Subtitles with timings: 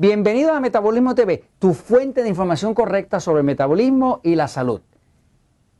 [0.00, 4.80] Bienvenidos a Metabolismo TV, tu fuente de información correcta sobre el metabolismo y la salud.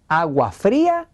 [0.09, 1.07] ¿Agua fría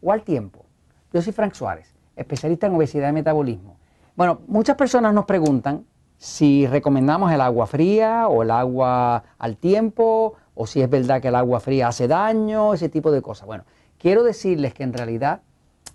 [0.00, 0.64] o al tiempo?
[1.12, 3.76] Yo soy Frank Suárez, especialista en obesidad y metabolismo.
[4.16, 5.84] Bueno, muchas personas nos preguntan
[6.16, 11.28] si recomendamos el agua fría o el agua al tiempo, o si es verdad que
[11.28, 13.46] el agua fría hace daño, ese tipo de cosas.
[13.46, 13.64] Bueno,
[13.98, 15.42] quiero decirles que en realidad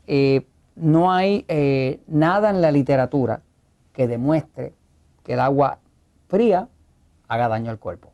[0.05, 3.41] eh, no hay eh, nada en la literatura
[3.93, 4.75] que demuestre
[5.23, 5.79] que el agua
[6.27, 6.69] fría
[7.27, 8.11] haga daño al cuerpo.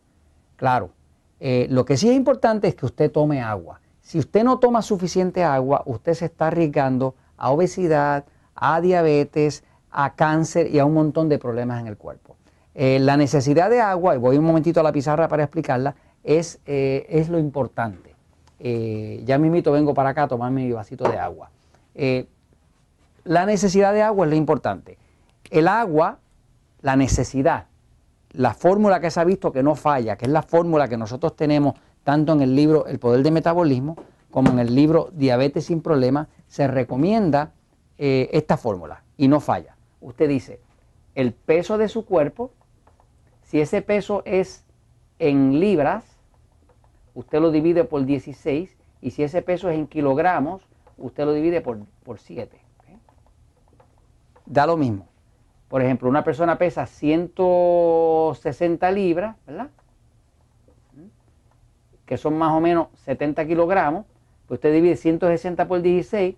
[0.56, 0.92] Claro,
[1.40, 3.82] eh, lo que sí es importante es que usted tome agua.
[4.02, 10.14] Si usted no toma suficiente agua, usted se está arriesgando a obesidad, a diabetes, a
[10.14, 12.36] cáncer y a un montón de problemas en el cuerpo.
[12.76, 16.60] Eh, la necesidad de agua, y voy un momentito a la pizarra para explicarla, es,
[16.66, 18.12] eh, es lo importante.
[19.24, 21.50] ya mismito vengo para acá a tomarme mi vasito de agua.
[23.24, 25.00] la necesidad de agua es lo importante.
[25.50, 26.20] El agua,
[26.82, 27.66] la necesidad
[28.34, 31.36] la fórmula que se ha visto que no falla, que es la fórmula que nosotros
[31.36, 33.96] tenemos tanto en el libro El Poder del Metabolismo
[34.32, 37.52] como en el libro Diabetes sin Problemas, se recomienda
[37.98, 39.76] eh, esta fórmula y no falla.
[40.00, 40.62] Usted dice,
[41.16, 42.52] el peso de su cuerpo,
[43.44, 44.64] si ese peso es
[45.20, 46.06] en libras,
[47.14, 50.66] usted lo divide por 16 y si ese peso es en kilogramos,
[50.98, 52.58] usted lo divide por, por 7.
[54.46, 55.11] Da lo mismo.
[55.72, 59.70] Por ejemplo, una persona pesa 160 libras, ¿verdad?
[62.06, 64.06] Que son más o menos 70 kilogramos.
[64.48, 66.36] Pues usted divide 160 por 16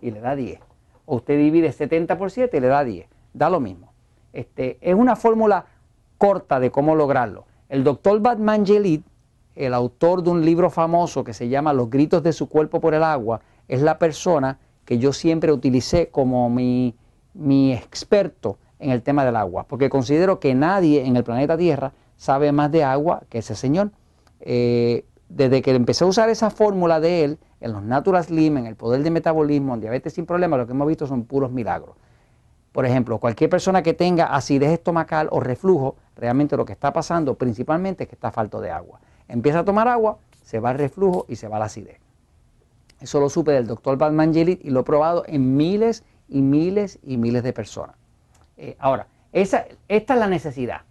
[0.00, 0.58] y le da 10.
[1.06, 3.06] O usted divide 70 por 7 y le da 10.
[3.32, 3.92] Da lo mismo.
[4.32, 5.66] Este, es una fórmula
[6.18, 7.44] corta de cómo lograrlo.
[7.68, 9.06] El doctor Batman Gelit,
[9.54, 12.94] el autor de un libro famoso que se llama Los gritos de su cuerpo por
[12.94, 16.96] el agua, es la persona que yo siempre utilicé como mi,
[17.32, 21.92] mi experto en el tema del agua, porque considero que nadie en el planeta Tierra
[22.16, 23.90] sabe más de agua que ese señor.
[24.40, 28.66] Eh, desde que empecé a usar esa fórmula de él, en los Natural Slim, en
[28.66, 31.96] el poder de metabolismo, en diabetes sin problemas, lo que hemos visto son puros milagros.
[32.72, 37.34] Por ejemplo, cualquier persona que tenga acidez estomacal o reflujo, realmente lo que está pasando
[37.36, 39.00] principalmente es que está falto de agua.
[39.28, 41.98] Empieza a tomar agua, se va el reflujo y se va la acidez.
[43.00, 47.16] Eso lo supe del doctor Batman y lo he probado en miles y miles y
[47.16, 47.96] miles de personas.
[48.56, 50.82] Eh, ahora, esa, esta es la necesidad.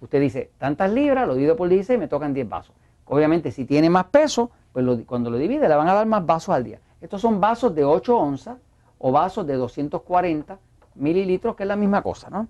[0.00, 2.74] Usted dice, tantas libras, lo divido por 16, me tocan 10 vasos.
[3.06, 6.54] Obviamente, si tiene más peso, pues cuando lo divide le van a dar más vasos
[6.54, 6.80] al día.
[7.00, 8.58] Estos son vasos de 8 onzas
[8.98, 10.58] o vasos de 240
[10.94, 12.48] mililitros, que es la misma cosa, ¿no?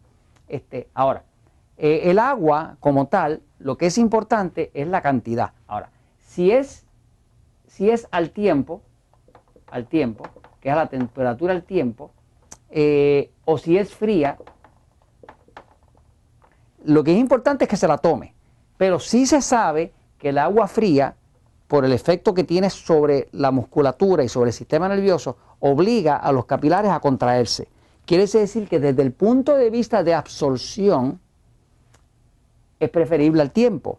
[0.48, 1.24] Este, ahora,
[1.76, 5.52] eh, el agua como tal, lo que es importante es la cantidad.
[5.66, 5.90] Ahora,
[6.20, 6.84] si es,
[7.66, 8.82] si es al tiempo,
[9.70, 10.24] al tiempo,
[10.60, 12.12] que es a la temperatura al tiempo,
[12.74, 14.38] eh, o si es fría,
[16.84, 18.34] lo que es importante es que se la tome,
[18.78, 21.14] pero sí se sabe que el agua fría,
[21.68, 26.32] por el efecto que tiene sobre la musculatura y sobre el sistema nervioso, obliga a
[26.32, 27.68] los capilares a contraerse.
[28.06, 31.20] Quiere decir que desde el punto de vista de absorción
[32.80, 33.98] es preferible al tiempo,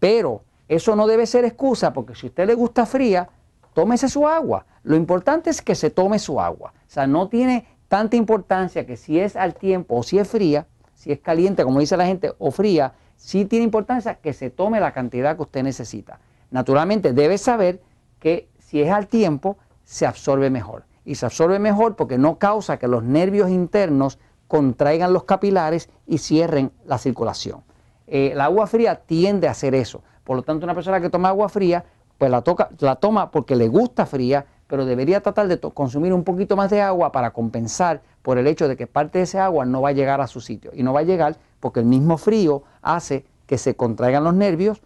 [0.00, 3.28] pero eso no debe ser excusa porque si a usted le gusta fría,
[3.74, 4.66] tómese su agua.
[4.82, 6.72] Lo importante es que se tome su agua.
[6.86, 10.66] O sea, no tiene tanta importancia que si es al tiempo o si es fría,
[10.94, 14.80] si es caliente, como dice la gente, o fría, sí tiene importancia que se tome
[14.80, 16.20] la cantidad que usted necesita.
[16.50, 17.80] Naturalmente debe saber
[18.18, 20.84] que si es al tiempo, se absorbe mejor.
[21.04, 24.18] Y se absorbe mejor porque no causa que los nervios internos
[24.48, 27.62] contraigan los capilares y cierren la circulación.
[28.06, 30.02] Eh, la agua fría tiende a hacer eso.
[30.24, 31.84] Por lo tanto, una persona que toma agua fría,
[32.18, 36.24] pues la, toca, la toma porque le gusta fría, pero debería tratar de consumir un
[36.24, 39.64] poquito más de agua para compensar por el hecho de que parte de ese agua
[39.64, 40.72] no va a llegar a su sitio.
[40.74, 44.82] Y no va a llegar porque el mismo frío hace que se contraigan los nervios,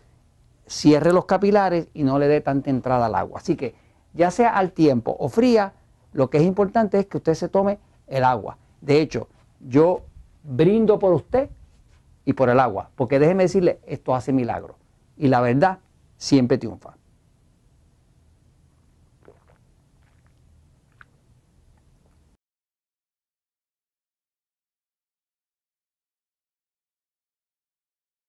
[0.67, 3.39] cierre los capilares y no le dé tanta entrada al agua.
[3.39, 3.77] Así que
[4.13, 5.73] ya sea al tiempo o fría,
[6.13, 8.59] lo que es importante es que usted se tome el agua.
[8.83, 10.03] De hecho, yo
[10.43, 11.49] brindo por usted
[12.27, 14.77] y por el agua, porque déjeme decirle, esto hace milagro.
[15.17, 15.79] Y la verdad
[16.19, 16.99] siempre triunfa.